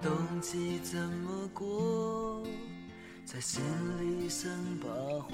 [0.00, 2.42] 冬季怎么过？
[3.24, 3.60] 在心
[4.00, 4.48] 里生
[4.80, 5.32] 把火。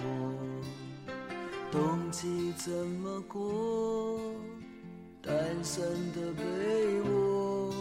[1.71, 4.19] 冬季怎么过？
[5.21, 7.75] 单身的被窝。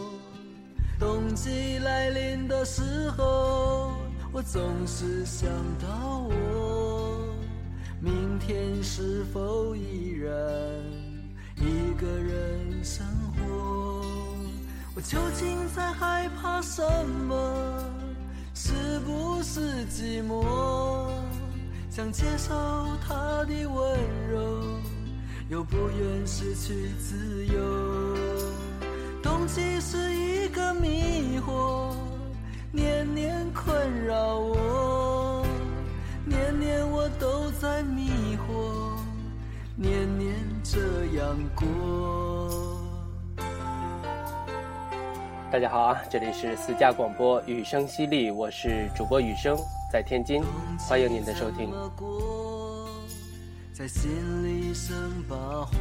[0.98, 3.96] 冬季来临的时候，
[4.30, 5.48] 我总是想
[5.78, 7.34] 到我，
[7.98, 10.30] 明天是否依然
[11.56, 13.63] 一个人生活？
[14.96, 16.80] 我究竟在害怕什
[17.26, 17.34] 么？
[18.54, 21.10] 是不是寂寞？
[21.90, 22.54] 想接受
[23.04, 23.98] 他的温
[24.30, 24.62] 柔，
[25.48, 28.16] 又不愿失去自由。
[29.20, 31.92] 冬季是一个迷惑，
[32.70, 35.44] 年年困扰我，
[36.24, 38.96] 年年我都在迷惑，
[39.74, 40.78] 年年这
[41.16, 42.73] 样过。
[45.54, 49.56] 大家好啊，这里是私家广播雨声淅沥，我是主播雨声，
[49.88, 50.42] 在天津，
[50.80, 51.70] 欢迎您的收听。
[53.72, 54.10] 在心
[54.44, 54.92] 里生
[55.28, 55.76] 把火，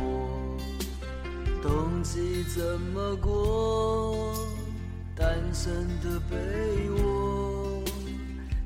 [1.64, 4.36] 冬季怎么过？
[5.16, 6.38] 单身的被
[7.02, 7.82] 窝，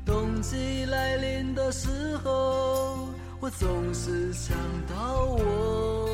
[0.06, 3.08] 冬季来临的时候，
[3.40, 4.58] 我总是想
[4.90, 6.10] 到我，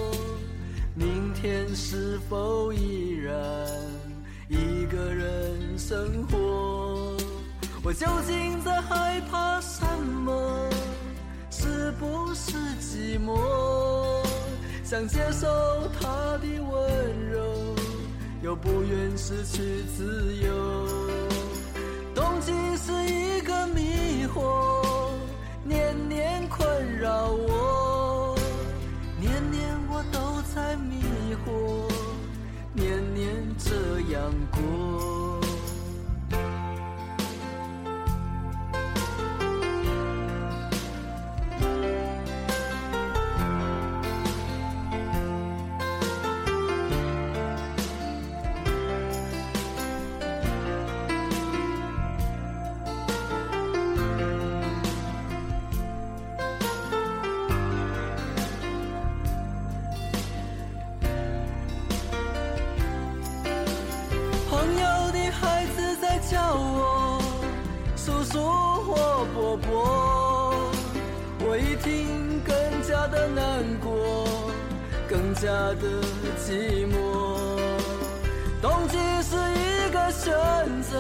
[0.94, 3.42] 明天是否依然？
[4.54, 7.18] 一个人生活，
[7.84, 10.70] 我究竟在害怕什么？
[11.50, 13.36] 是不是寂寞？
[14.84, 15.48] 想接受
[16.00, 17.42] 他的温柔，
[18.44, 20.88] 又不愿失去自由。
[22.14, 24.84] 冬季是一个迷惑，
[25.64, 27.50] 年年困扰我，
[33.64, 35.23] 这样过。
[75.44, 75.84] 下的
[76.40, 76.96] 寂寞。
[78.62, 80.32] 冬季是一个选
[80.82, 80.98] 择，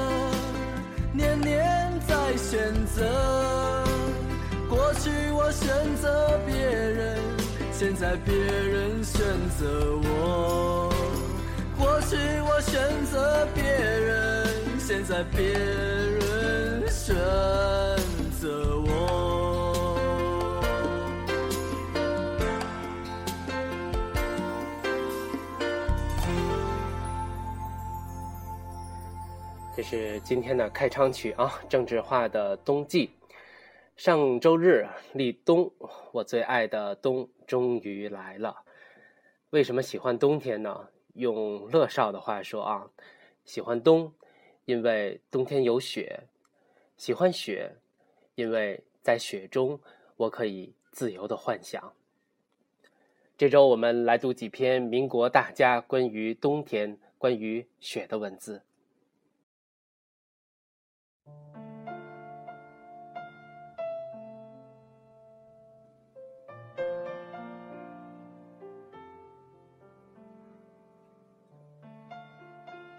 [1.13, 3.85] 年年在选择。
[4.69, 5.65] 过去我选
[5.95, 7.17] 择别人，
[7.71, 9.23] 现在别人选
[9.57, 10.91] 择我。
[11.77, 14.45] 过去我选择别人，
[14.77, 17.15] 现在别人选
[18.41, 18.82] 择我。
[29.83, 33.07] 是今天的开场曲啊，郑智化的《冬季》。
[33.97, 35.71] 上周日立冬，
[36.13, 38.63] 我最爱的冬终于来了。
[39.49, 40.87] 为什么喜欢冬天呢？
[41.13, 42.89] 用乐少的话说啊，
[43.45, 44.13] 喜欢冬，
[44.65, 46.23] 因为冬天有雪；
[46.97, 47.75] 喜欢雪，
[48.35, 49.79] 因为在雪中
[50.15, 51.93] 我可以自由的幻想。
[53.37, 58.63] 这周我们来读几篇民国大家关于冬天、关于雪的文字。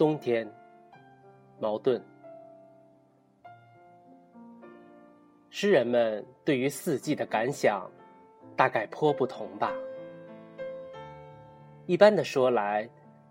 [0.05, 0.47] 冬天，
[1.59, 1.99] 矛盾。
[5.49, 7.91] 诗人们对于四季的感想，
[8.55, 9.73] 大概颇不同吧。
[11.87, 12.87] 一般的说来，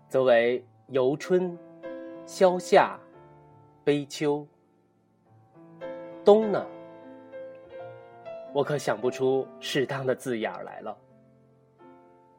[0.08, 1.56] 则为游春、
[2.26, 2.98] 消夏、
[3.84, 4.44] 悲秋。
[6.24, 6.66] 冬呢？
[8.52, 10.98] 我可想不出适当的字眼来了。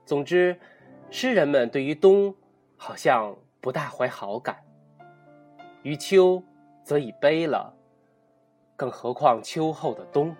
[0.03, 0.59] 总之，
[1.09, 2.35] 诗人们对于冬，
[2.75, 3.33] 好像。
[3.65, 4.55] 不大怀好感，
[5.81, 6.43] 于秋
[6.83, 7.73] 则已悲了，
[8.75, 10.35] 更何况秋后的冬。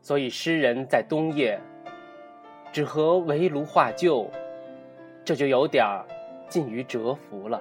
[0.00, 1.60] 所以诗人在冬夜
[2.72, 4.30] 只和围炉画旧，
[5.24, 6.06] 这就有点儿
[6.48, 7.60] 近于蛰伏了。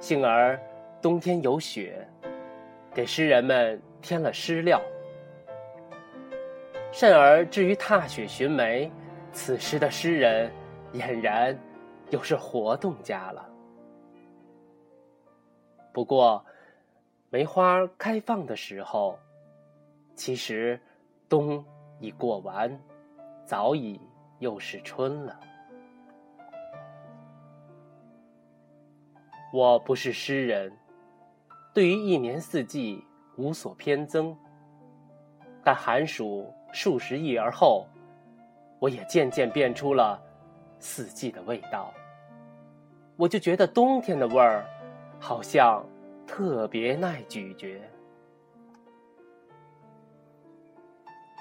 [0.00, 0.58] 幸而
[1.02, 2.08] 冬天有雪，
[2.94, 4.80] 给诗人们添了诗料。
[6.90, 8.90] 甚而至于踏雪寻梅。
[9.34, 10.50] 此时的诗人
[10.92, 11.58] 俨然
[12.10, 13.50] 又是活动家了。
[15.92, 16.42] 不过，
[17.30, 19.18] 梅花开放的时候，
[20.14, 20.80] 其实
[21.28, 21.64] 冬
[21.98, 22.80] 已过完，
[23.44, 24.00] 早已
[24.38, 25.38] 又是春了。
[29.52, 30.72] 我不是诗人，
[31.74, 33.04] 对于一年四季
[33.36, 34.36] 无所偏增。
[35.64, 37.86] 但寒暑数十亿而后，
[38.84, 40.20] 我也渐渐变出了
[40.78, 41.90] 四季的味道。
[43.16, 44.66] 我就觉得冬天的味儿，
[45.18, 45.82] 好像
[46.26, 47.80] 特别耐咀嚼，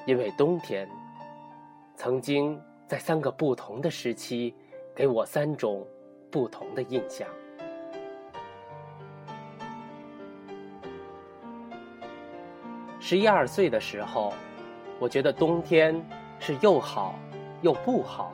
[0.06, 0.88] 因为冬天
[1.98, 2.58] 曾经
[2.88, 4.56] 在三个不同的时期，
[4.96, 5.86] 给我三种
[6.32, 7.28] 不同的印象。
[13.02, 14.34] 十一二岁的时候，
[14.98, 16.02] 我觉得冬天
[16.40, 17.16] 是又好
[17.64, 18.32] 又不好。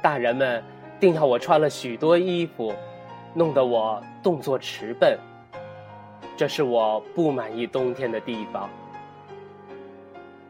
[0.00, 0.64] 大人们
[0.98, 2.72] 定要我穿了许多衣服，
[3.34, 5.18] 弄得我动作迟笨。
[6.34, 8.70] 这是我不满意冬天的地方。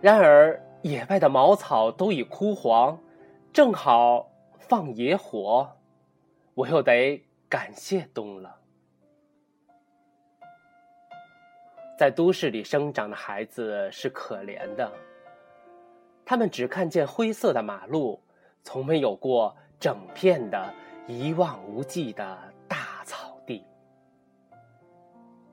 [0.01, 2.99] 然而，野外的茅草都已枯黄，
[3.53, 5.69] 正好放野火，
[6.55, 8.57] 我又得感谢冬了。
[11.99, 14.91] 在都市里生长的孩子是可怜的，
[16.33, 18.19] 他们只看见灰色的马路，
[18.65, 20.73] 从没有过整片的
[21.07, 23.63] 一望无际的大草地。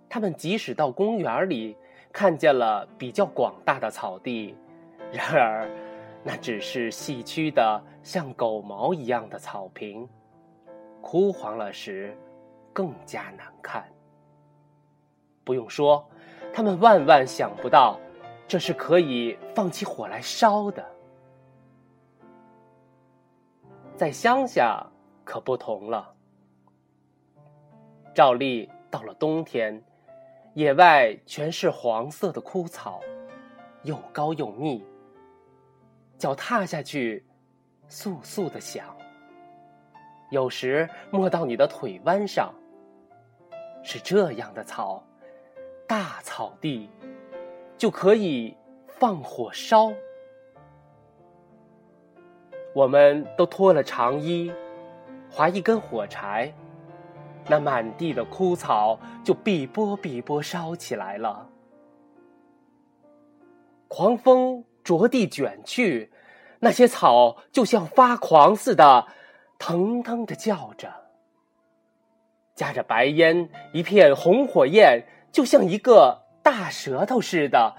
[0.08, 1.76] 他们即使到公园里
[2.14, 4.56] 看见了比较广大的草地，
[5.12, 5.70] 然而
[6.24, 10.08] 那只是细曲的像狗毛一样的草坪，
[11.02, 12.18] 枯黄了时
[12.72, 13.84] 更加难看。
[15.44, 16.10] 不用说。
[16.54, 18.00] 他们万万想不到，
[18.50, 20.84] 这是可以放起火来烧的。
[23.96, 24.84] 在乡下
[25.24, 26.12] 可不同了。
[28.12, 29.80] 照例到了冬天，
[30.56, 33.00] 野外全是黄色的枯草，
[33.84, 34.84] 又高又密，
[36.18, 37.24] 脚踏下去，
[37.88, 38.98] 簌簌的响。
[40.32, 42.52] 有时摸到你的腿弯上，
[43.84, 45.04] 是这样的草。
[45.88, 46.90] 大草地
[47.80, 48.56] 就可以
[48.86, 49.94] 放火烧，
[52.76, 54.52] 我们都脱了长衣，
[55.32, 56.54] 划一根火柴，
[57.48, 61.48] 那满地的枯草就碧波碧波烧起来了。
[63.88, 66.12] 狂风着地卷去，
[66.60, 69.08] 那些草就像发狂似的，
[69.58, 70.94] 腾腾的叫着，
[72.56, 75.06] 夹着白烟，一片红火焰。
[75.32, 77.76] 就像一个大舌头似的，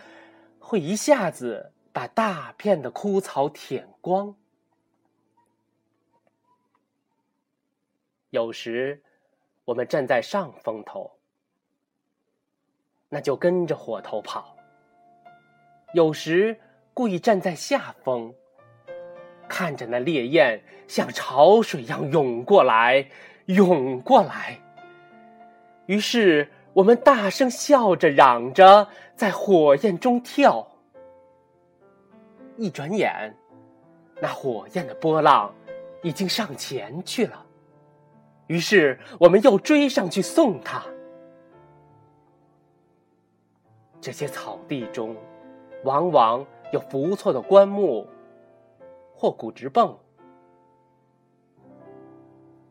[0.60, 4.36] 会一下子把大片的枯草舔光。
[8.30, 9.02] 有时，
[9.64, 11.18] 我们站在上风头，
[13.08, 14.56] 那就跟着火头跑；
[15.92, 16.56] 有时
[16.94, 18.32] 故意站在下风，
[19.48, 23.10] 看着那烈焰像潮水一样涌过来，
[23.46, 24.60] 涌过来。
[25.86, 26.48] 于是。
[26.72, 28.86] 我们大声笑着嚷着，
[29.16, 30.66] 在火焰中跳。
[32.56, 33.34] 一转眼，
[34.20, 35.52] 那火焰的波浪
[36.02, 37.44] 已经上前去了。
[38.46, 40.84] 于是，我们又追上去送他。
[44.00, 45.16] 这些草地中，
[45.84, 48.06] 往往有不错的棺木
[49.14, 49.98] 或骨直泵。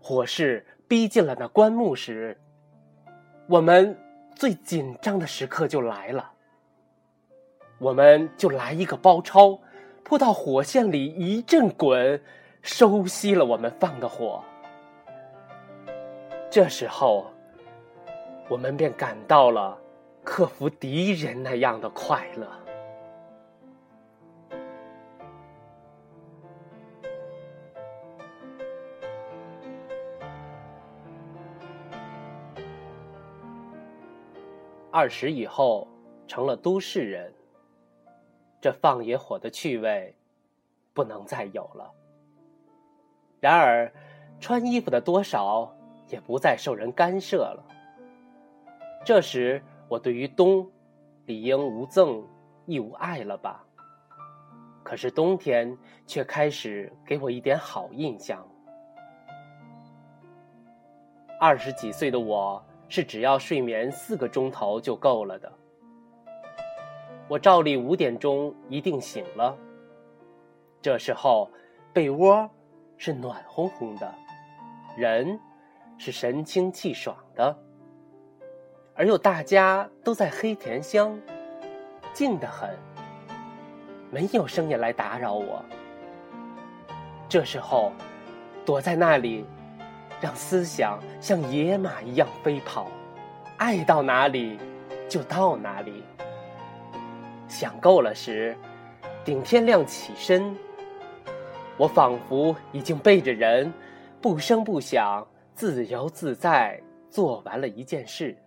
[0.01, 2.39] 火势逼近了那棺木时。
[3.49, 3.97] 我们
[4.35, 6.33] 最紧张的时刻就来了，
[7.79, 9.59] 我们就来一个包抄，
[10.03, 12.21] 扑到火线里一阵滚，
[12.61, 14.43] 收熄了我们放的火。
[16.51, 17.25] 这时候，
[18.47, 19.75] 我们便感到了
[20.23, 22.47] 克服敌人那样的快乐。
[34.99, 35.87] 二十以后
[36.27, 37.33] 成了都市人，
[38.59, 40.13] 这放野火的趣味
[40.93, 41.89] 不能再有了。
[43.39, 43.89] 然而，
[44.41, 45.73] 穿衣服的多少
[46.09, 47.63] 也不再受人干涉了。
[49.05, 50.69] 这时，我对于冬
[51.27, 52.21] 理应无憎
[52.65, 53.63] 亦无爱了吧？
[54.83, 58.45] 可是冬天却开始给我一点好印象。
[61.39, 62.61] 二十几岁的我。
[62.89, 65.49] 是只要睡眠四个钟头就够了的。
[67.29, 69.55] 我照例五点钟一定醒了。
[70.81, 71.49] 这时候，
[71.93, 72.49] 被窝
[72.97, 74.11] 是暖烘烘的，
[74.97, 75.39] 人
[75.97, 77.55] 是神清气爽的，
[78.95, 81.19] 而又大家都在黑甜乡，
[82.11, 82.75] 静得很，
[84.09, 85.63] 没有声音来打扰我。
[87.27, 87.91] 这时候，
[88.65, 89.45] 躲在那里，
[90.21, 92.91] 让思想像野马一样飞跑，
[93.57, 94.59] 爱到哪里
[95.07, 96.03] 就到哪里。
[97.47, 98.55] 想够了时，
[99.23, 100.55] 顶天亮起身。
[101.77, 103.71] 我仿佛已经背着人，
[104.21, 108.37] 不声不响、自由自在做完了一件事，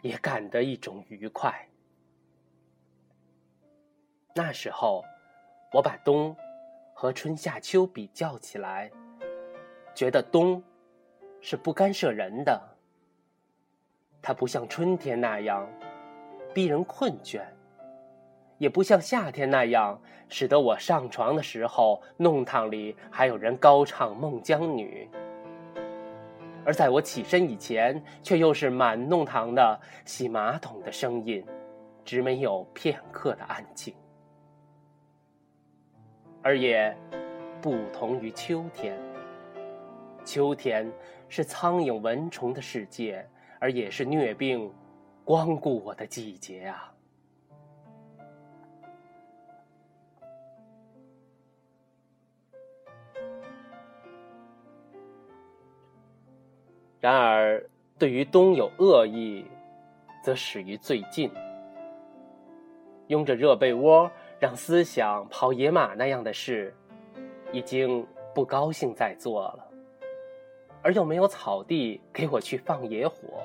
[0.00, 1.54] 也感得一种愉快。
[4.34, 5.04] 那时候，
[5.72, 6.34] 我把冬
[6.94, 8.90] 和春夏秋比较起来，
[9.94, 10.62] 觉得冬
[11.40, 12.60] 是不干涉人的，
[14.20, 15.68] 它不像春天那样
[16.52, 17.42] 逼人困倦。
[18.58, 25.08] 也不像夏天那样，使得我上床的时候，弄堂里还有人高唱《孟姜女》；
[26.62, 31.42] 而在我起身以前，却又是满弄堂的洗马桶的声音，
[32.04, 33.94] 只没有片刻的安静。
[36.42, 36.94] 而也
[37.62, 38.94] 不同于秋天，
[40.22, 40.86] 秋天
[41.30, 43.24] 是苍蝇蚊虫的世界，
[43.60, 44.70] 而也是疟病
[45.24, 46.92] 光顾我的季节啊。
[56.98, 57.64] 然而，
[57.96, 59.46] 对于冬有恶意，
[60.22, 61.30] 则始于最近。
[63.06, 66.74] 拥着热被窝让思想跑野马那样的事，
[67.52, 69.69] 已经不高兴再做了。
[70.82, 73.42] 而又没有草地给我去放野火。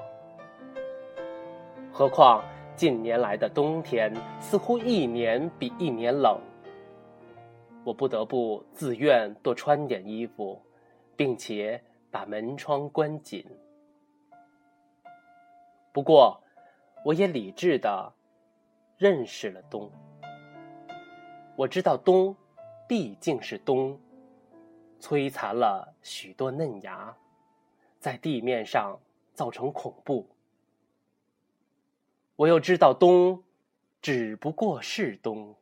[1.92, 2.44] 何况
[2.75, 6.39] 近年来的冬天似乎一年比一年冷，
[7.84, 10.62] 我不得不自愿多穿点衣服，
[11.15, 11.82] 并且。
[12.12, 13.46] 把门窗关紧。
[15.92, 16.42] 不过，
[17.04, 18.13] 我也理智的
[18.98, 19.92] 认识了冬。
[21.58, 22.34] 我知道冬
[22.88, 24.00] 毕竟是冬，
[25.01, 27.13] 摧残了许多嫩芽，
[28.05, 29.00] 在地面上
[29.33, 30.29] 造成恐怖。
[32.35, 33.41] 我又知道冬
[34.00, 35.55] 只不过是冬。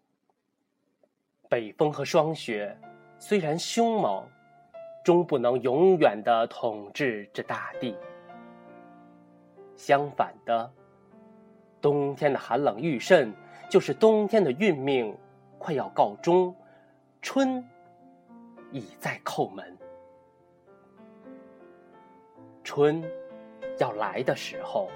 [1.47, 2.77] 北风和霜雪
[3.17, 4.27] 虽然凶猛。
[5.05, 7.93] 终不能永远的统治这大地。
[9.75, 10.73] 相反的，
[11.81, 13.33] 冬天的寒冷愈甚，
[13.69, 15.13] 就是冬天的运命
[15.59, 16.55] 快要告终，
[17.21, 17.61] 春
[18.71, 19.77] 已在叩门。
[22.63, 23.03] 春
[23.77, 24.89] 要来的时候，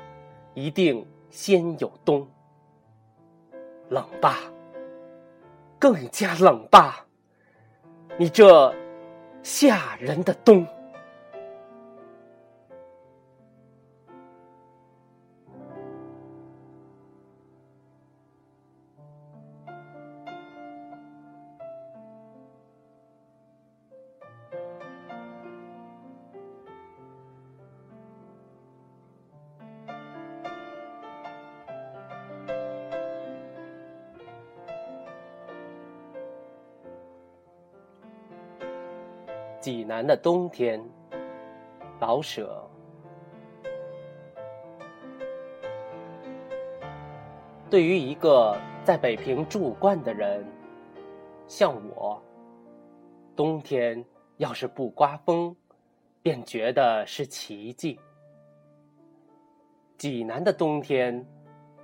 [0.54, 2.28] 一定先有冬。
[3.90, 4.40] 冷吧，
[5.80, 7.06] 更加冷吧，
[8.18, 8.74] 你这。
[9.44, 10.68] 吓人的冬。
[40.08, 40.82] 的冬天，
[42.00, 42.66] 老舍。
[47.70, 50.46] 对于一个在北平住惯的人，
[51.48, 52.20] 像我，
[53.36, 54.04] 冬天
[54.38, 55.54] 要是不刮风，
[56.22, 58.00] 便觉得是奇迹。
[59.98, 61.28] 济南的冬天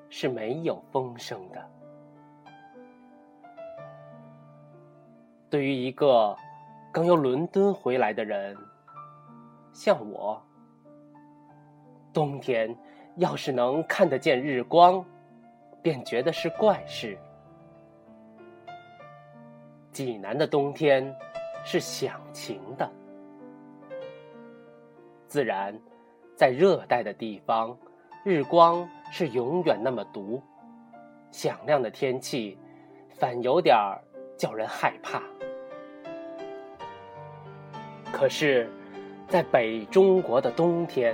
[0.08, 1.70] 是没有风声的。
[5.50, 6.36] 对于一个。
[6.94, 8.56] 刚由伦敦回来的人，
[9.72, 10.40] 像我，
[12.14, 12.78] 冬天
[13.16, 15.04] 要是能看得见日光，
[15.82, 17.18] 便觉得是怪事。
[19.92, 21.12] 济南的冬天
[21.64, 22.88] 是响晴的，
[25.28, 25.76] 自然，
[26.36, 27.76] 在热带的地方，
[28.24, 30.40] 日光是永远那么毒，
[31.32, 32.56] 响亮的天气，
[33.10, 34.00] 反有点儿
[34.38, 35.24] 叫人害怕。
[38.24, 38.70] 可是，
[39.28, 41.14] 在北中国的冬天，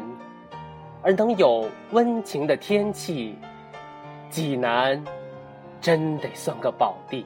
[1.02, 3.36] 而能有温情的天气，
[4.30, 5.04] 济南
[5.82, 7.26] 真得算个宝地。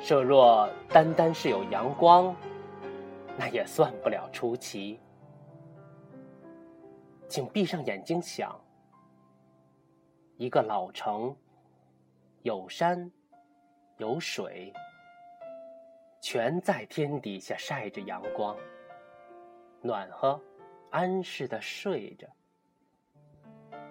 [0.00, 2.32] 设若单单是有阳光，
[3.36, 5.00] 那也算不了出奇。
[7.26, 8.56] 请闭上眼睛想，
[10.36, 11.34] 一个老城。
[12.42, 13.10] 有山，
[13.98, 14.72] 有水，
[16.22, 18.56] 全在天底下晒着阳光，
[19.82, 20.40] 暖和、
[20.88, 22.26] 安适的睡着，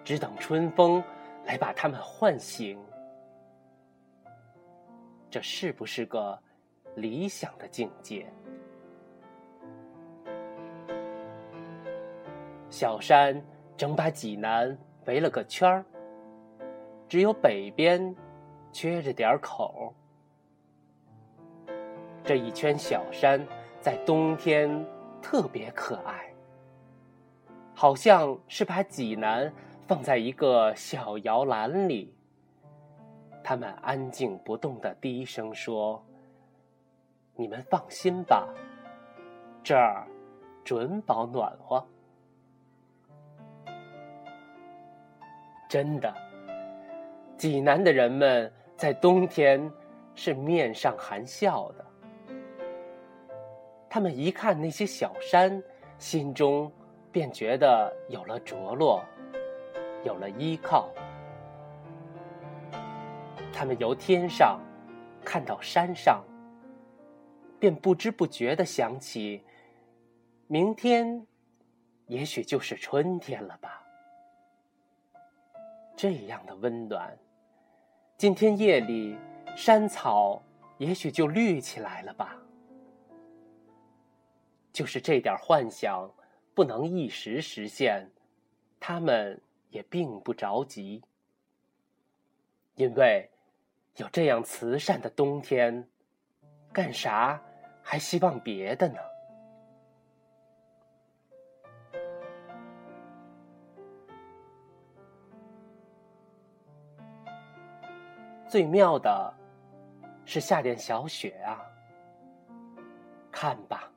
[0.02, 1.00] 只等春风
[1.44, 2.76] 来把它们唤醒。
[5.30, 6.36] 这是不是个
[6.96, 8.26] 理想的境界？
[12.68, 13.40] 小山
[13.76, 14.76] 整把济南
[15.06, 15.84] 围了个圈儿，
[17.08, 18.12] 只有北边
[18.72, 19.94] 缺着点口。
[22.24, 23.44] 这一圈小山
[23.80, 24.86] 在冬天
[25.20, 26.32] 特别可爱，
[27.74, 29.52] 好像是把济南
[29.86, 32.14] 放在一个小摇篮里。
[33.42, 36.04] 他们安静不动的低声说
[37.34, 38.46] ：“你们放心吧，
[39.64, 40.06] 这儿
[40.62, 41.84] 准保暖和。”
[45.68, 46.14] 真的，
[47.36, 49.70] 济南的人们在冬天
[50.14, 51.84] 是面上含笑的。
[53.90, 55.62] 他们一看那些小山，
[55.98, 56.72] 心中
[57.12, 59.04] 便觉得有了着落，
[60.02, 60.88] 有了依靠。
[63.52, 64.58] 他们由天上
[65.22, 66.24] 看到山上，
[67.58, 69.44] 便不知不觉的想起，
[70.46, 71.26] 明天
[72.06, 73.84] 也许就是春天了吧。
[75.94, 77.14] 这样的温暖，
[78.20, 79.16] 今天夜里
[79.56, 80.42] 山草
[80.76, 82.36] 也许就绿起来了吧。
[84.70, 86.06] 就是这点幻想
[86.52, 88.10] 不能一时实现，
[88.78, 91.02] 他们也并不着急，
[92.74, 93.30] 因为
[93.96, 95.88] 有这样慈善的冬天，
[96.74, 97.42] 干啥
[97.82, 98.98] 还希望别的呢？
[108.50, 109.32] 最妙的，
[110.24, 111.64] 是下点小雪啊！
[113.30, 113.88] 看吧，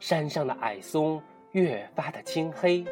[0.00, 2.84] 山上的矮松越发的青黑，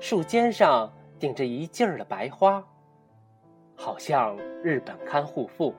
[0.00, 2.66] 树尖上顶着一劲儿的白花，
[3.76, 5.74] 好像日本看护妇。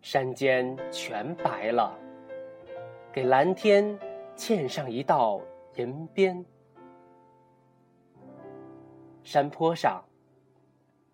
[0.00, 1.96] 山间全白了，
[3.12, 3.96] 给蓝天
[4.34, 5.40] 嵌上一道
[5.76, 6.44] 银边。
[9.22, 10.02] 山坡上。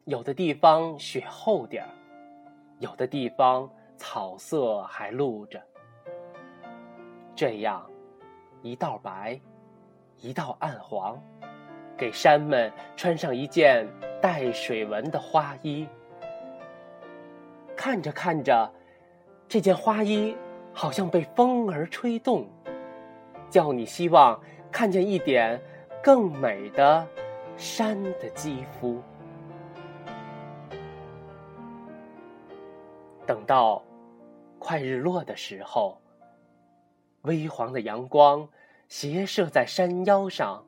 [0.08, 1.90] 有的地方雪厚点儿，
[2.78, 3.68] 有的地方
[3.98, 5.60] 草色还露着。
[7.36, 7.84] 这样，
[8.62, 9.38] 一道白，
[10.16, 11.22] 一道暗黄，
[11.94, 13.86] 给山们穿上一件
[14.18, 15.86] 带水纹的花衣。
[17.76, 18.72] 看着看着，
[19.46, 20.34] 这件花衣
[20.72, 22.48] 好像被风儿吹动，
[23.50, 24.40] 叫你希望
[24.72, 25.60] 看见一点
[26.02, 27.06] 更美的
[27.58, 29.02] 山的肌肤。
[33.28, 33.84] 等到
[34.58, 36.00] 快日落的时候，
[37.24, 38.48] 微黄的阳光
[38.88, 40.64] 斜射在山腰上，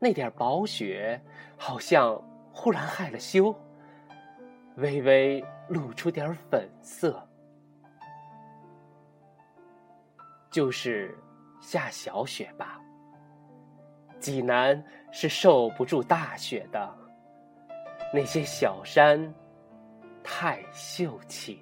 [0.00, 1.22] 那点薄雪
[1.56, 2.20] 好像
[2.52, 3.54] 忽然害了羞，
[4.78, 7.24] 微微露出点粉色。
[10.50, 11.16] 就是
[11.60, 12.80] 下小雪吧。
[14.18, 16.94] 济南是受不住大雪的，
[18.12, 19.32] 那些小山。
[20.24, 21.60] 太秀气！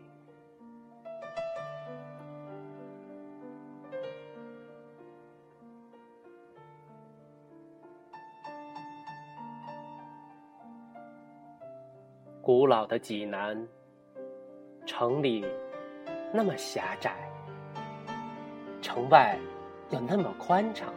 [12.40, 13.68] 古老的济南，
[14.86, 15.44] 城里
[16.32, 17.14] 那么狭窄，
[18.80, 19.36] 城外
[19.90, 20.94] 又那么宽敞，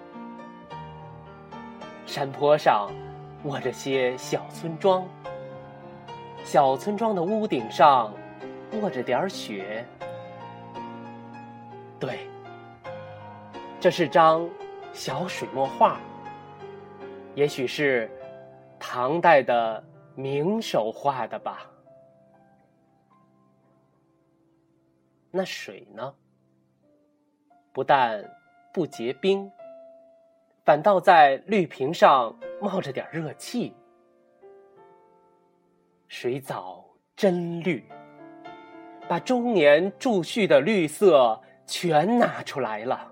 [2.05, 2.91] 山坡上
[3.43, 5.05] 卧着些小村庄。
[6.45, 8.13] 小村庄的屋顶上
[8.73, 9.83] 落着点雪，
[11.99, 12.29] 对，
[13.79, 14.47] 这是张
[14.93, 15.99] 小水墨画，
[17.33, 18.09] 也许是
[18.79, 21.65] 唐代的名手画的吧。
[25.31, 26.13] 那水呢？
[27.73, 28.23] 不但
[28.71, 29.51] 不结冰，
[30.63, 33.75] 反倒在绿瓶上冒着点热气。
[36.07, 37.83] 水藻真绿，
[39.07, 43.11] 把终年贮蓄的绿色全拿出来了。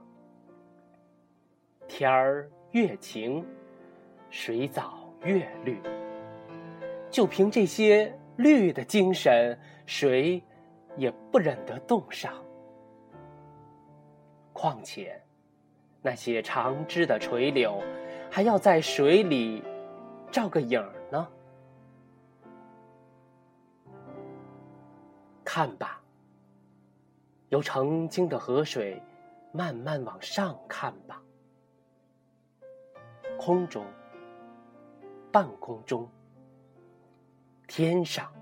[1.87, 3.45] 天儿越晴，
[4.29, 5.81] 水藻越绿。
[7.09, 10.41] 就凭这些绿的精神，谁
[10.95, 12.33] 也不忍得冻上。
[14.51, 15.21] 况且，
[16.01, 17.81] 那些长枝的垂柳，
[18.31, 19.63] 还要在水里
[20.31, 21.27] 照个影儿呢。
[25.55, 26.01] 看吧，
[27.49, 28.99] 由澄清的河水
[29.51, 31.21] 慢慢往上看吧。
[33.37, 33.85] 空中、
[35.31, 36.09] 半空中、
[37.67, 38.33] 天上，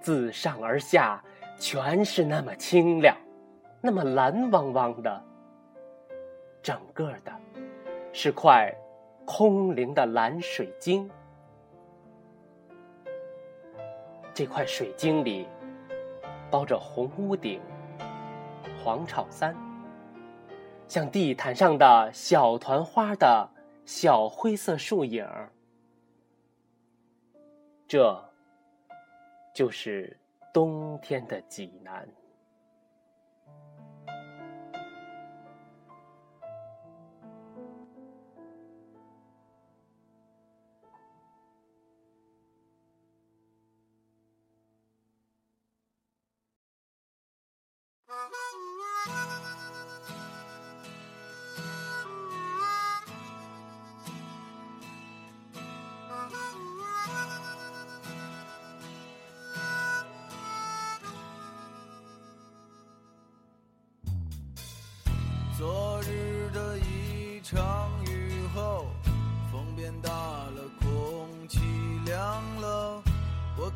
[0.00, 1.22] 自上而下，
[1.58, 3.14] 全是那么清亮，
[3.82, 5.22] 那么蓝汪汪的。
[6.62, 7.40] 整个的，
[8.10, 8.74] 是块
[9.26, 11.10] 空灵的蓝水晶。
[14.32, 15.46] 这块水晶里，
[16.50, 17.60] 包着红屋顶、
[18.82, 19.56] 黄草山，
[20.86, 23.48] 像地毯上的小团花的
[23.84, 25.50] 小灰色树影儿。
[27.86, 28.18] 这，
[29.54, 30.18] 就是
[30.52, 32.08] 冬天的济南。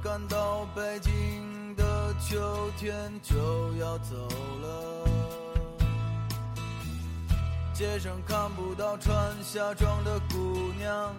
[0.02, 3.36] 感到北京的秋天就
[3.76, 4.14] 要走
[4.62, 5.08] 了。
[7.74, 11.14] 街上看不到穿夏装的姑娘，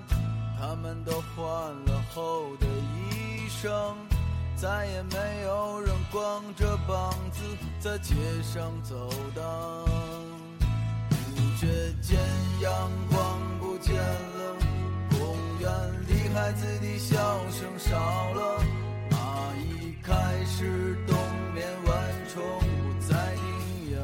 [0.59, 3.95] 她们都换了厚的衣裳，
[4.55, 7.41] 再也没有人光着膀子
[7.79, 9.43] 在街上走荡。
[11.57, 11.67] 却
[12.01, 12.17] 见
[12.61, 14.55] 阳光不见了，
[15.09, 15.69] 公园
[16.07, 17.17] 里孩子的笑
[17.51, 17.97] 声少
[18.33, 18.58] 了，
[20.59, 20.65] 是
[21.07, 21.15] 冬
[21.55, 21.95] 眠，万
[22.27, 23.43] 虫不再叮
[23.95, 23.97] 咬。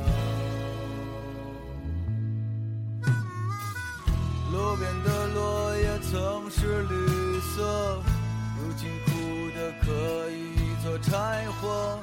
[4.53, 6.95] 路边的落叶曾是绿
[7.41, 8.01] 色，
[8.57, 9.11] 如今枯
[9.53, 9.85] 的可
[10.31, 11.99] 以做柴火。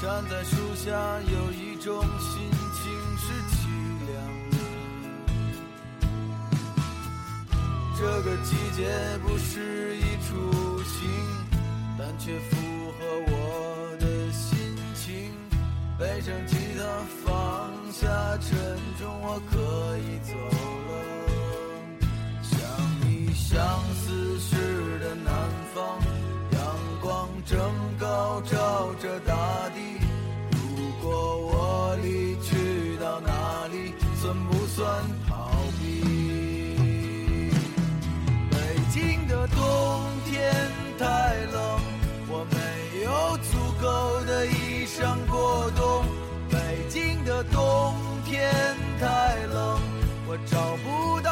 [0.00, 0.88] 站在树下，
[1.20, 3.68] 有一种心情是凄
[4.06, 4.10] 凉。
[7.98, 8.88] 这个季节
[9.22, 11.06] 不适宜出行，
[11.98, 12.56] 但却符
[12.98, 13.79] 合我。
[16.00, 16.82] 背上吉他，
[17.26, 18.08] 放下
[18.38, 18.58] 沉
[18.98, 20.32] 重，我可以走
[20.88, 20.92] 了。
[22.42, 22.58] 像
[23.02, 23.60] 你相
[23.96, 24.56] 思时
[24.98, 25.30] 的南
[25.74, 26.00] 方，
[26.52, 26.58] 阳
[27.02, 27.60] 光正
[27.98, 30.00] 高照着大地。
[30.52, 37.50] 如果我离去到哪里，算不算逃避？
[38.50, 38.56] 北
[38.90, 39.46] 京的？
[39.48, 39.58] 冬
[40.24, 40.50] 天
[40.98, 41.04] 太
[41.52, 41.78] 冷，
[42.26, 42.56] 我没
[43.04, 43.50] 有足
[43.82, 45.29] 够的衣裳。
[47.44, 48.52] 冬天
[49.00, 49.80] 太冷，
[50.26, 51.29] 我找不到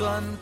[0.00, 0.39] 酸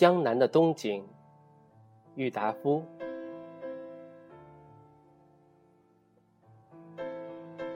[0.00, 1.06] 江南的冬景，
[2.14, 2.82] 郁达夫。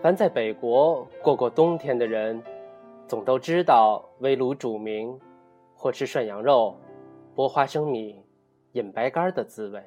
[0.01, 2.43] 凡在北国过过冬天的人，
[3.07, 5.21] 总都知道围炉煮茗，
[5.75, 6.75] 或吃涮羊肉，
[7.37, 8.19] 剥花生米，
[8.73, 9.85] 饮白干的滋味。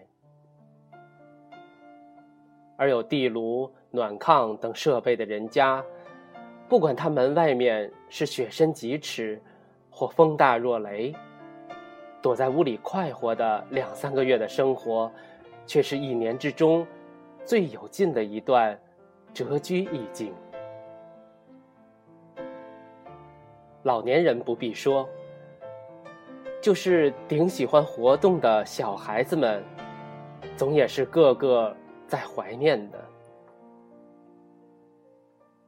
[2.76, 5.84] 而有地炉、暖炕等设备的人家，
[6.69, 9.41] 不管他门外面是雪深几尺，
[9.89, 11.15] 或风大若雷。
[12.22, 15.12] 躲在屋里快活的两三个月的生活，
[15.66, 16.86] 却是一年之中
[17.46, 18.78] 最有劲的一段
[19.34, 20.34] 谪居意境。
[23.84, 25.08] 老年人不必说，
[26.62, 29.64] 就是顶喜欢活动的小孩子们，
[30.58, 31.74] 总也是个个
[32.08, 33.00] 在怀念的，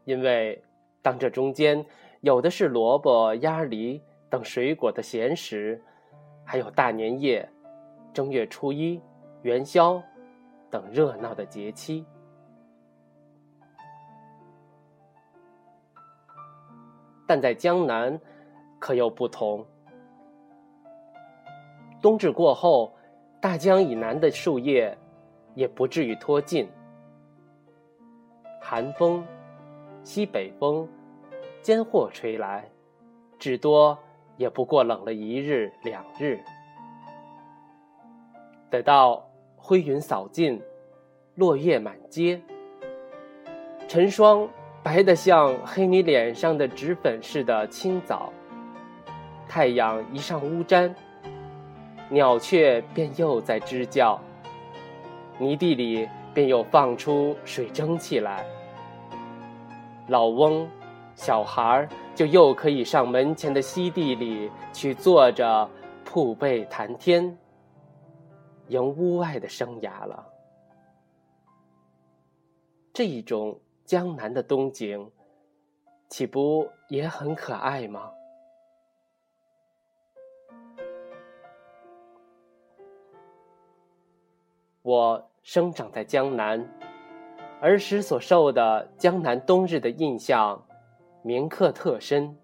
[0.04, 0.62] 因为
[1.02, 1.86] 当这中间
[2.22, 5.82] 有的是萝卜、鸭梨等水果的闲食。
[6.52, 7.48] 还有大年夜、
[8.12, 9.00] 正月初一、
[9.44, 10.02] 元宵
[10.68, 12.04] 等热闹的节期，
[17.28, 18.20] 但在江南
[18.80, 19.64] 可又不同。
[22.02, 22.96] 冬至过后，
[23.40, 24.98] 大江以南的树叶
[25.54, 26.68] 也不至于脱尽，
[28.60, 29.24] 寒风、
[30.04, 30.90] 西北风
[31.62, 32.68] 间或吹来，
[33.38, 33.96] 至多。
[34.40, 36.40] 也不过冷了一日两日，
[38.70, 39.22] 等到
[39.58, 40.62] 灰云扫尽，
[41.36, 42.42] 落叶满街，
[43.86, 44.48] 晨霜
[44.82, 48.32] 白得像黑你脸上的脂粉似的清早，
[49.46, 50.90] 太阳一上乌毡，
[52.08, 54.18] 鸟雀便又在吱叫，
[55.38, 58.46] 泥地里便又放出水蒸气来，
[60.08, 60.66] 老翁。
[61.20, 65.70] 小孩就又可以上门前的溪地里去坐着
[66.06, 67.38] 铺被谈天，
[68.70, 70.26] 迎屋外的生涯了。
[72.94, 75.12] 这一种江南的冬景，
[76.08, 78.10] 岂不也很可爱吗？
[84.84, 86.66] 我生长在江南，
[87.60, 90.66] 儿时所受的江南冬日的印象。
[91.22, 92.36] 铭刻特深。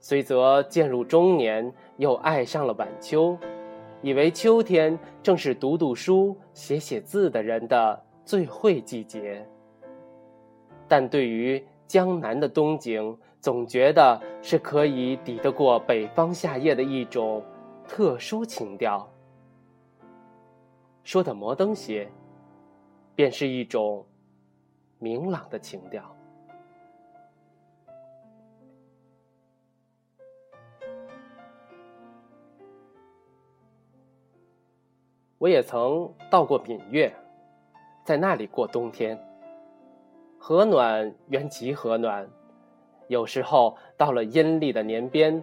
[0.00, 3.36] 虽则渐入中年，又爱上了晚秋，
[4.00, 9.46] 以为秋天正是读读书、写写字的人的最会季节。
[10.86, 17.42] 但对于江南的冬景，总觉得是可以抵得过北方夏夜的一种
[17.86, 19.06] 特殊情调。
[21.02, 22.08] 说的摩登些，
[23.14, 24.06] 便是一种
[24.98, 26.14] 明朗的情调。
[35.38, 37.14] 我也曾到过闽粤，
[38.04, 39.18] 在那里过冬天。
[40.36, 42.28] 和暖原极和暖，
[43.06, 45.42] 有时候到了阴历的年边，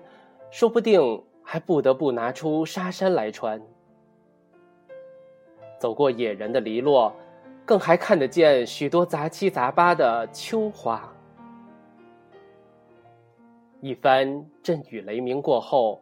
[0.52, 3.62] 说不定还不得不拿出纱衫来穿。
[5.78, 7.14] 走过野人的篱落，
[7.66, 11.10] 更还看得见许多杂七杂八的秋花。
[13.82, 16.02] 一番阵雨雷鸣过后，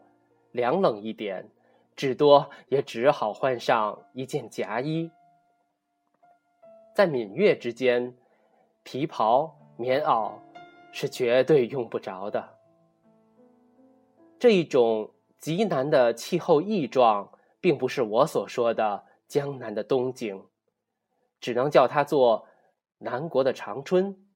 [0.51, 1.45] 凉冷一点。
[1.95, 5.11] 至多也只好换上一件夹衣。
[6.95, 8.15] 在闽粤之间，
[8.83, 10.33] 皮袍、棉袄
[10.91, 12.57] 是绝对用不着的。
[14.37, 20.45] 这一种极难的气候异状，并不是我所说的江南的冬景，
[21.39, 22.47] 只能叫它做
[22.99, 24.27] 南国的长春，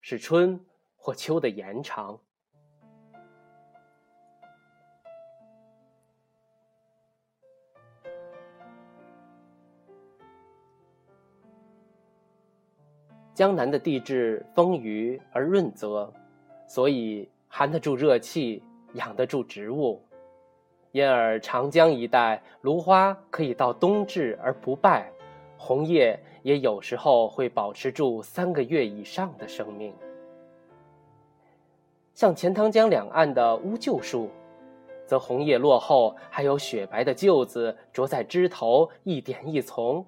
[0.00, 2.20] 是春或秋的延长。
[13.36, 16.10] 江南的地质丰腴而润泽，
[16.66, 18.62] 所以含得住热气，
[18.94, 20.02] 养得住植物，
[20.90, 25.12] 因而长江一带芦花可以到冬至而不败，
[25.58, 29.92] 红叶也有时候会保持住三个月以上的生命。
[32.14, 34.30] 像钱塘江两岸的乌桕树，
[35.04, 40.02] 则红叶落后，还有雪白的臼子着在枝头，一点一丛。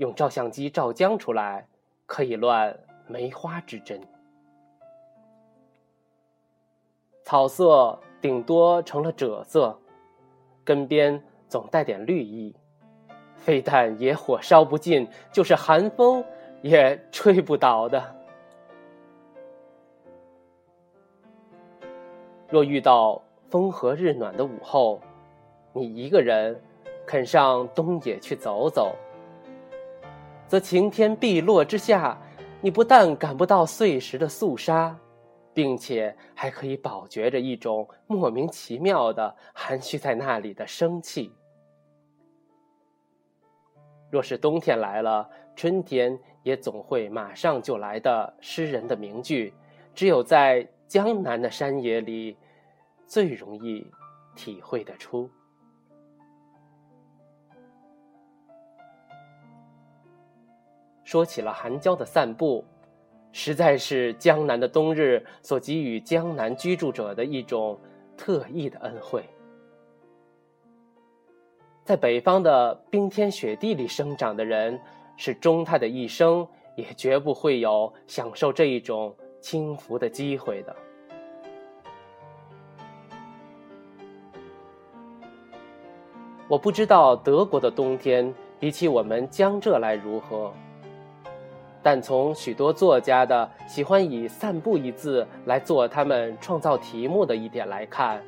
[0.00, 1.68] 用照相机照将出来，
[2.06, 2.74] 可以乱
[3.06, 4.00] 梅花之针。
[7.22, 9.78] 草色顶多成了赭色，
[10.64, 12.56] 根边总带点绿意，
[13.36, 16.24] 非但野火烧不尽，就是寒风
[16.62, 18.02] 也吹不倒的。
[22.48, 24.98] 若遇到风和日暖的午后，
[25.74, 26.58] 你一个人
[27.06, 28.96] 肯上东野去走走，
[30.50, 32.20] 则晴天碧落之下，
[32.60, 34.98] 你不但感不到碎石的肃杀，
[35.54, 41.32] 并且还可以饱觉着一种莫名其妙的含蓄在那里的生气。
[44.10, 48.34] 若是冬天来了，春天也总会马上就来的。
[48.40, 49.54] 诗人的名句，
[49.94, 52.36] 只有在江南的山野里，
[53.06, 53.88] 最容易
[54.34, 55.30] 体会得出。
[61.10, 62.64] 说起了寒郊的散步，
[63.32, 67.76] 实在是江南的冬日所给予江南居住者的一种
[68.16, 69.28] 特异的恩惠。
[71.82, 74.80] 在北方的冰天雪地里生长的人，
[75.16, 76.46] 是终他的一生
[76.76, 80.76] 也绝不会有享受这一种轻浮的机会的。
[86.46, 90.54] 我不知道德国的冬天比起我们江浙来如何，
[91.82, 98.22] 但从许多作家的喜欢以“散步”一字来做他们创造题目的一点来看。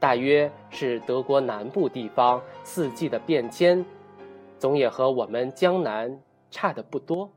[0.00, 3.84] 大约是德国南部地方四季的变迁，
[4.58, 7.28] 总也和我们江南差的不多。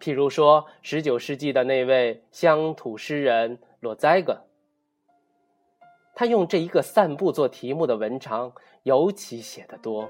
[0.00, 4.44] 譬如说，十九世纪的那位乡土诗人罗塞格，
[6.14, 8.52] 他用这一个散步做题目的文章
[8.84, 10.08] 尤其写得多，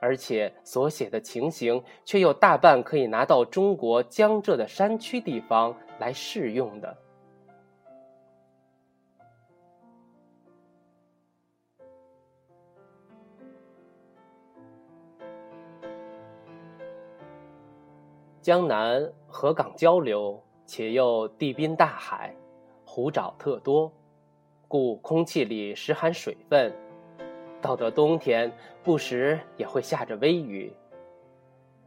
[0.00, 6.96] 而且所写的情形却又大半可以拿到中国江浙的山区地方来适用的。
[18.40, 22.32] 江南河港交流，且又地滨大海，
[22.84, 23.92] 湖沼特多，
[24.68, 26.85] 故空气里时含水分。
[27.66, 28.52] 到得冬天，
[28.84, 30.72] 不时也会下着微雨。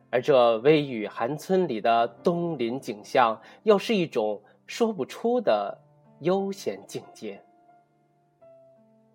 [0.10, 5.78] 而这微雨寒村里的冬林景象，又是一种说不出的
[6.20, 7.42] 悠闲境界。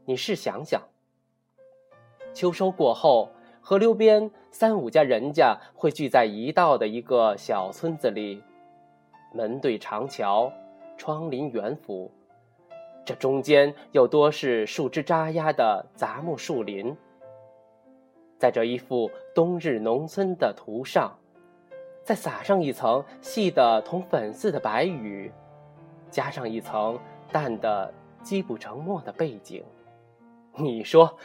[0.06, 0.80] 你试想想，
[2.32, 3.28] 秋收过后。
[3.60, 8.42] 河流边，三五家人家会聚在一道的一个小村子里，
[9.34, 10.50] 门对长桥，
[10.98, 12.10] 窗临园府，
[13.04, 16.96] 这中间又多是树枝扎压的杂木树林。
[18.38, 21.16] 在这一幅冬日农村的图上，
[22.02, 25.30] 再撒上一层细的同粉似的白雨，
[26.10, 26.98] 加上一层
[27.30, 29.64] 淡的积不成墨的背景，
[30.56, 31.16] 你说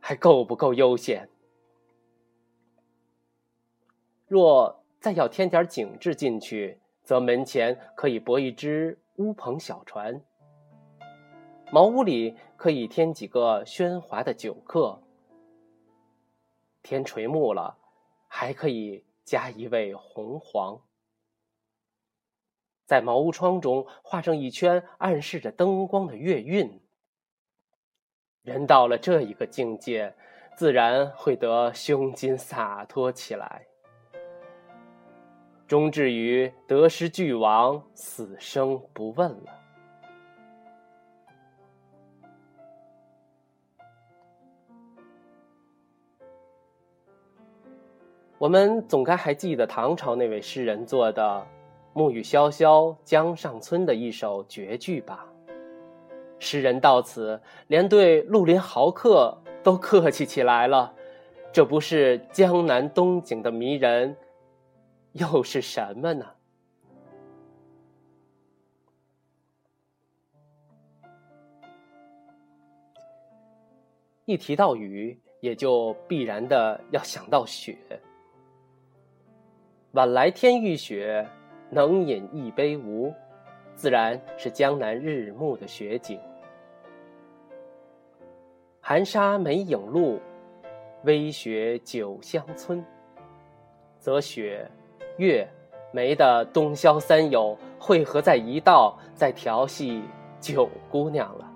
[0.00, 1.28] 还够不够悠闲？
[4.26, 10.22] 若再要添点景致进去，则门前可以泊一只乌篷小船，
[11.74, 15.02] 茅屋里可以添几个喧哗的酒客。
[16.82, 17.78] 天垂暮了，
[18.28, 20.78] 还可以加一位红黄，
[22.84, 26.78] 在茅屋窗中画上一圈暗示着灯光的月晕。
[28.42, 30.14] 人到了这一个境界，
[30.54, 33.66] 自然会得胸襟洒脱起来。
[35.66, 39.61] 终至于得失俱亡，死生不问了。
[48.42, 51.46] 我们总该还记得唐朝那位诗人做的
[51.94, 55.24] “暮雨潇潇江上村”的一首绝句吧？
[56.40, 59.32] 诗人到此连对绿林豪客
[59.62, 60.92] 都客气起来了，
[61.52, 64.16] 这不是江南冬景的迷人？
[65.12, 66.26] 又是什么呢？
[74.24, 77.78] 一提到雨，也就必然的要想到雪。
[79.92, 81.26] 晚来天欲雪，
[81.68, 83.12] 能饮一杯无？
[83.74, 86.18] 自然是江南日暮的雪景。
[88.80, 90.18] 寒沙没影路，
[91.04, 92.82] 微雪九乡村。
[93.98, 94.66] 则雪。
[95.18, 95.46] 月、
[95.92, 100.02] 梅的冬宵三友汇合在一道，在调戏
[100.40, 101.52] 九姑娘了。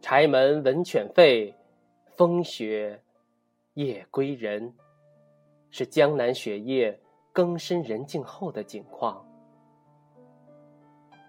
[0.00, 1.54] 柴门闻犬吠，
[2.16, 3.00] 风雪
[3.74, 4.74] 夜归人，
[5.70, 6.98] 是江南雪夜
[7.32, 9.24] 更深人静后的景况。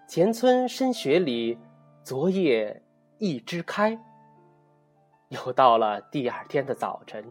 [0.08, 1.58] 前村深雪里，
[2.02, 2.82] 昨夜
[3.18, 3.98] 一枝开。
[5.28, 7.24] 又到了第二天的早晨。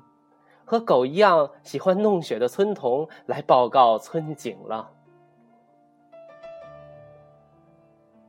[0.64, 4.92] 和狗一样喜欢弄雪的村童来报告村景了。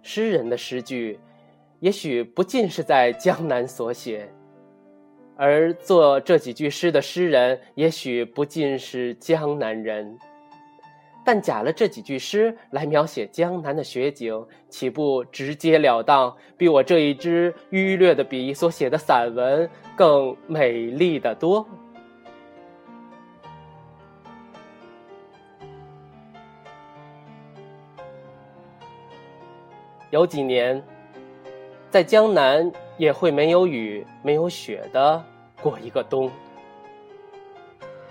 [0.00, 1.20] 诗人的诗句，
[1.80, 4.32] 也许不尽是在江南所写，
[5.42, 10.18] 而作这几句诗的诗人，也许不尽是江南人。
[11.24, 19.66] 但假了这几句诗来描写江南的雪景，岂不直截了当，比我这一支迂略的笔所写的散文
[19.96, 21.66] 更美丽的多？
[30.10, 30.82] 有几年，
[31.88, 32.70] 在江南
[33.00, 35.24] 也会没有雨、没有雪的
[35.62, 36.30] 过一个冬。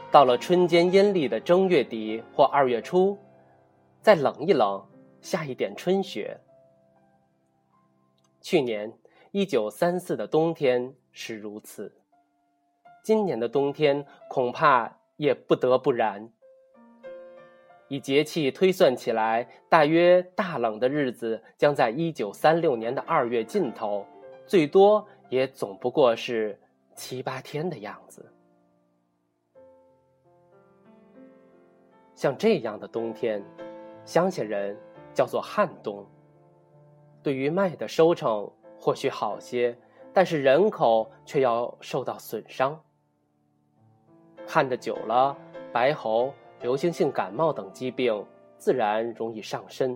[0.09, 3.15] 到了春间阴历的正月底或二月初，
[4.01, 4.83] 再冷一冷，
[5.21, 6.35] 下一点春雪。
[8.41, 8.91] 去年
[9.29, 11.93] 一九三四的冬天是如此，
[13.03, 16.27] 今年的冬天恐怕也不得不然。
[17.89, 24.03] 以节气推算起来，大约大冷的日子将在一九三六年的二月尽头，
[24.49, 26.59] 最多也总不过是
[26.95, 28.25] 七八天的样子。
[32.15, 33.45] 像这样的冬天，
[34.05, 34.75] 乡下人
[35.13, 36.03] 叫做旱冬。
[37.21, 39.77] 对于麦的收成或许好些，
[40.11, 42.81] 但是人口却要受到损伤。
[44.47, 45.37] 旱的久了，
[45.71, 48.25] 白喉、流行性感冒等疾病
[48.57, 49.95] 自然容易上身。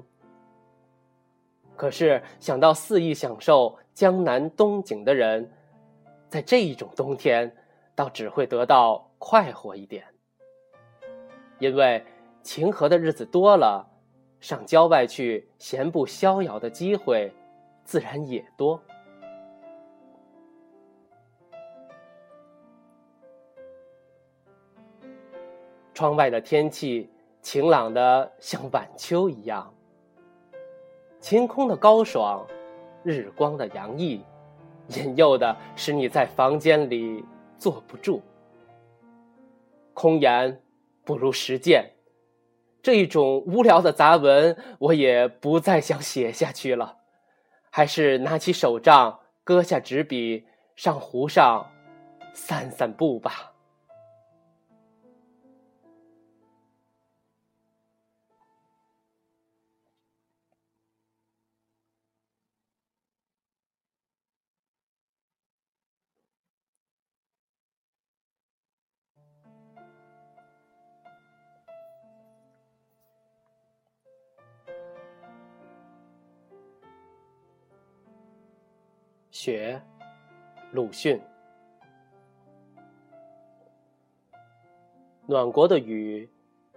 [1.75, 5.51] 可是想到肆意享受江南冬景的人，
[6.29, 7.55] 在这一种冬天，
[7.95, 10.05] 倒只会得到快活一点，
[11.59, 12.05] 因为。
[12.43, 13.89] 晴和的日子多了，
[14.41, 17.33] 上郊外去闲步逍遥的机会，
[17.85, 18.77] 自然也多。
[25.93, 27.09] 窗外的天气
[27.41, 29.73] 晴朗的像晚秋一样，
[31.21, 32.45] 晴空的高爽，
[33.03, 34.21] 日光的洋溢，
[34.89, 37.23] 引诱的使你在房间里
[37.57, 38.21] 坐不住。
[39.93, 40.61] 空言
[41.05, 41.89] 不如实践。
[42.81, 46.97] 这一种无聊的杂文，我也不再想写下去了，
[47.69, 50.45] 还是拿起手杖，搁下纸笔，
[50.75, 51.65] 上湖上
[52.33, 53.52] 散散步吧。
[79.43, 79.77] 雪，
[80.71, 81.19] 鲁迅。
[85.25, 86.29] 暖国的雨，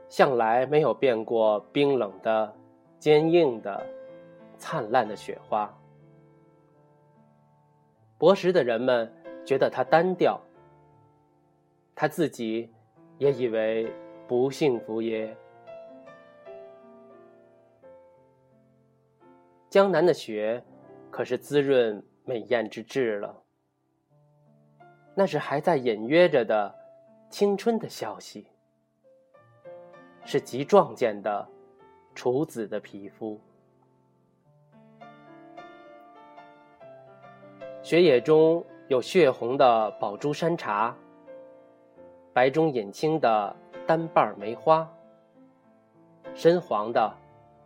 [0.08, 2.52] 向来没有变过冰冷的、
[2.98, 3.86] 坚硬的、
[4.58, 5.72] 灿烂的雪花。
[8.18, 9.12] 博识的人们
[9.44, 10.40] 觉得它单调，
[11.94, 12.68] 他自己
[13.18, 13.88] 也以为
[14.26, 15.36] 不幸福也。
[19.70, 20.60] 江南的雪，
[21.12, 22.04] 可是滋润。
[22.28, 23.40] 美艳之至了，
[25.14, 26.74] 那是还在隐约着的
[27.30, 28.48] 青春的消息，
[30.24, 31.48] 是极壮健的
[32.16, 33.40] 处子的皮肤。
[37.80, 40.96] 雪野中有血红的宝珠山茶，
[42.32, 43.54] 白中隐青的
[43.86, 44.92] 单瓣梅花，
[46.34, 47.16] 深黄的、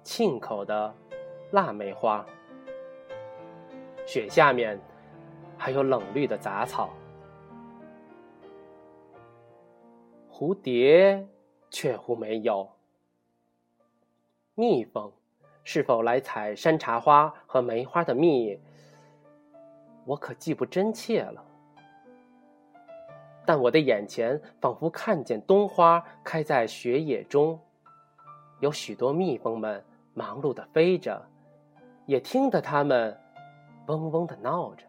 [0.05, 0.95] 沁口的
[1.53, 2.27] 腊梅花。
[4.11, 4.77] 雪下面
[5.57, 6.91] 还有冷绿的杂草，
[10.29, 11.25] 蝴蝶
[11.71, 12.69] 却乎没有。
[14.57, 15.13] 蜜蜂
[15.63, 18.59] 是否来采山茶花和梅花的蜜，
[20.05, 21.45] 我可记不真切了。
[23.47, 27.57] 但我的眼前仿佛看见冬花开在雪野中，
[28.59, 29.81] 有许多蜜蜂们
[30.15, 31.25] 忙碌的飞着，
[32.07, 33.17] 也听得它们。
[33.87, 34.85] 嗡嗡的闹着，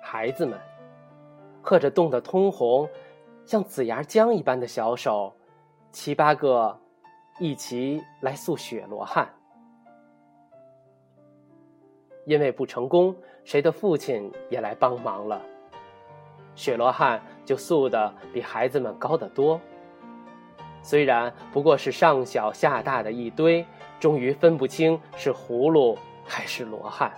[0.00, 0.58] 孩子们
[1.62, 2.88] 喝着冻得通红、
[3.44, 5.34] 像紫芽浆一般的小手，
[5.90, 6.78] 七八个
[7.38, 9.28] 一起来塑雪罗汉。
[12.24, 13.14] 因为不成功，
[13.44, 15.42] 谁的父亲也来帮忙了，
[16.54, 19.60] 雪罗汉就塑的比孩子们高得多。
[20.82, 23.64] 虽然不过是上小下大的一堆，
[24.00, 27.12] 终于分不清是葫芦还是罗汉。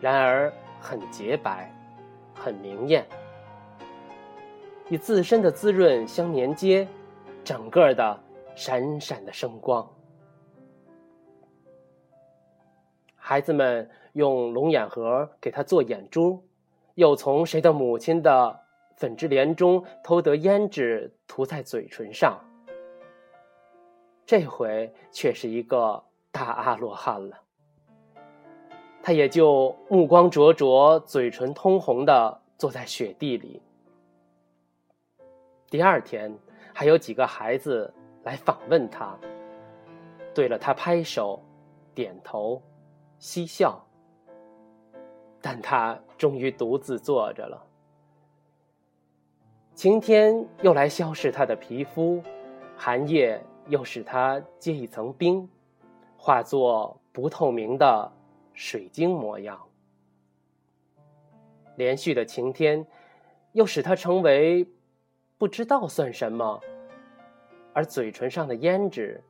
[0.00, 0.50] 然而
[0.80, 1.70] 很洁白，
[2.34, 3.06] 很明艳，
[4.88, 6.88] 与自身的滋润相连接，
[7.44, 8.18] 整个的
[8.54, 9.86] 闪闪的生光。
[13.14, 16.42] 孩子们用龙眼盒给他做眼珠，
[16.94, 18.58] 又从谁的母亲的
[19.00, 22.38] 粉织帘中偷得胭脂涂在嘴唇上。
[24.26, 27.40] 这回却是一个大阿罗汉了，
[29.02, 33.62] 他也就目光灼灼、嘴唇通红的坐在雪地里。
[35.70, 36.30] 第二天，
[36.74, 37.90] 还有几个孩子
[38.22, 39.18] 来访问他，
[40.34, 41.42] 对了他拍手、
[41.94, 42.62] 点头。
[43.18, 43.82] 嬉笑，
[45.40, 47.69] 但他终于独自坐着了。
[49.80, 52.22] 晴天又来消蚀他的皮肤，
[52.76, 55.48] 寒夜又使他结一层冰，
[56.18, 58.12] 化作不透明的
[58.52, 59.58] 水晶模样。
[61.76, 62.86] 连续的晴天，
[63.52, 64.68] 又使他成为
[65.38, 66.60] 不知道算什么，
[67.72, 69.24] 而嘴唇上的胭脂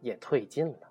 [0.00, 0.89] 也褪尽了。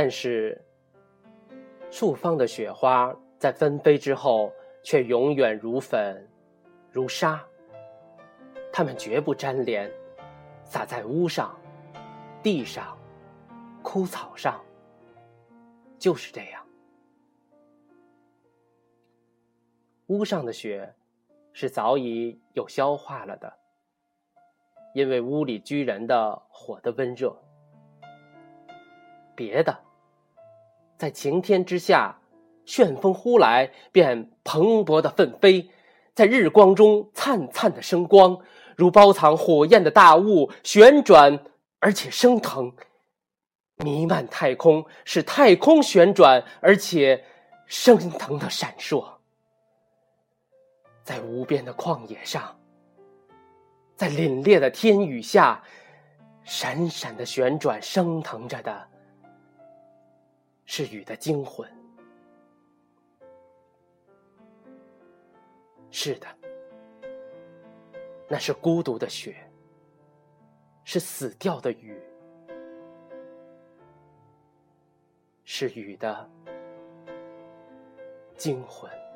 [0.00, 0.56] 但是，
[1.90, 4.52] 树方的雪花在纷飞之后，
[4.84, 6.24] 却永远如粉，
[6.92, 7.44] 如沙。
[8.72, 9.90] 它们绝不粘连，
[10.62, 11.58] 洒在屋上、
[12.44, 12.96] 地上、
[13.82, 14.64] 枯草上。
[15.98, 16.64] 就是这样，
[20.06, 20.94] 屋上的雪
[21.52, 23.52] 是早已有消化了的，
[24.94, 27.36] 因为屋里居人的火的温热。
[29.34, 29.76] 别的，
[30.98, 32.18] 在晴天之下，
[32.64, 35.70] 旋风呼来，便蓬勃的奋飞，
[36.12, 38.36] 在日光中灿灿的生光，
[38.76, 41.38] 如包藏火焰的大雾，旋转
[41.78, 42.72] 而且升腾，
[43.76, 47.24] 弥漫太空，使太空旋转而且
[47.66, 49.06] 升腾的闪烁，
[51.04, 52.58] 在无边的旷野上，
[53.94, 55.62] 在凛冽的天宇下，
[56.42, 58.88] 闪闪的旋转升腾着的。
[60.70, 61.66] 是雨的惊魂。
[65.90, 66.28] 是的，
[68.28, 69.34] 那是孤独的雪，
[70.84, 71.98] 是死掉的雨，
[75.42, 76.30] 是雨的
[78.36, 79.07] 惊魂。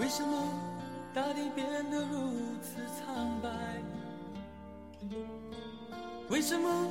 [0.00, 0.32] 为什么
[1.12, 2.32] 大地变得如
[2.62, 3.50] 此苍白？
[6.30, 6.90] 为什么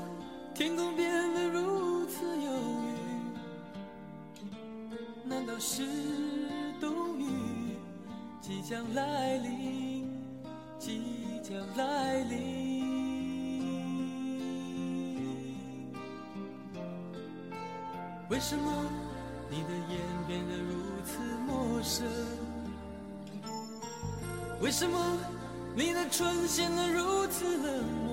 [0.53, 2.51] 天空变得如此忧
[4.45, 4.47] 郁？
[5.27, 5.83] 难道是
[6.79, 7.25] 冬雨
[8.39, 10.07] 即将来临？
[10.77, 12.37] 即将来临？
[18.29, 18.71] 为什么
[19.49, 22.05] 你的眼变得如此陌生？
[24.61, 25.17] 为什么
[25.73, 28.08] 你的唇显得如此冷？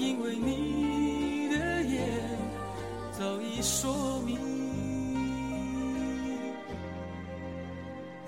[0.00, 2.08] 因为你的眼
[3.12, 4.38] 早已说明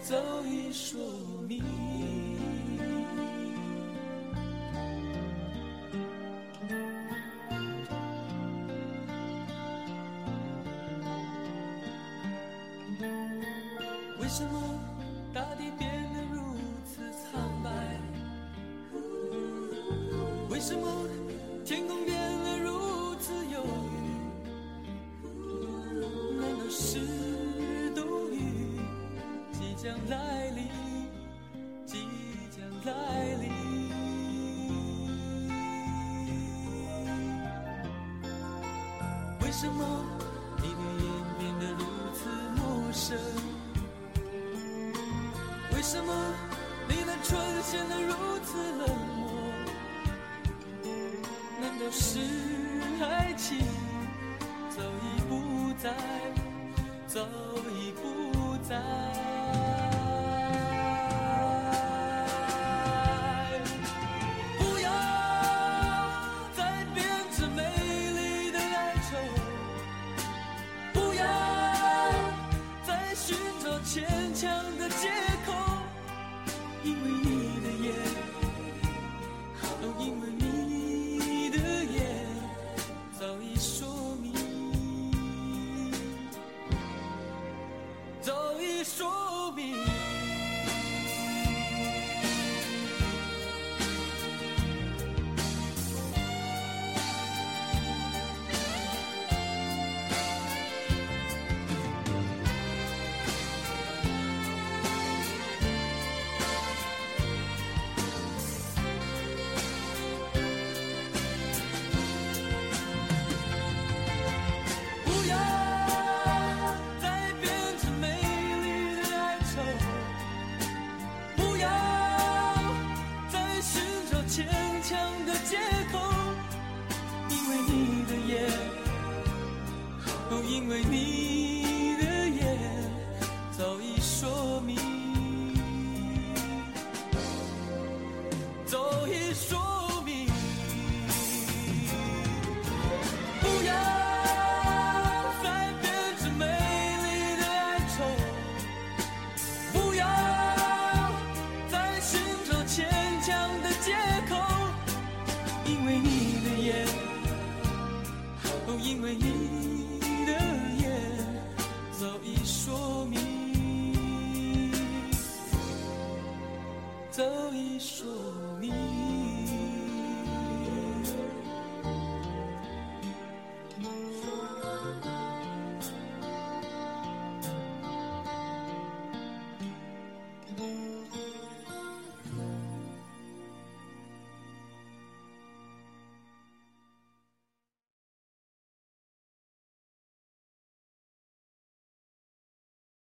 [0.03, 0.14] 早
[0.45, 1.01] 已说
[1.49, 1.62] 明。
[14.20, 14.61] 为什么
[15.33, 16.55] 大地变得如
[16.85, 17.70] 此苍白？
[20.51, 20.87] 为什么
[21.73, 22.14] 天空变
[22.45, 23.64] 得如此忧
[23.95, 23.97] 郁
[26.39, 27.01] 难道是
[27.95, 28.79] 冬雨
[29.53, 30.68] 即将来临
[31.87, 32.07] 即
[32.51, 32.93] 将来
[33.41, 33.49] 临？
[39.41, 40.05] 为什么
[40.59, 41.09] 你的眼
[41.39, 42.61] 变得如此陌
[42.93, 43.16] 生？
[45.75, 46.12] 为什么
[46.87, 48.12] 你的唇显得如
[48.45, 48.91] 此冷？
[51.95, 52.20] 是
[53.05, 53.59] 爱情
[54.70, 55.93] 早已不在
[57.07, 57.20] 早
[57.76, 59.01] 已不在